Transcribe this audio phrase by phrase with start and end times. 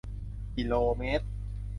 [0.55, 1.25] กิโลเมตร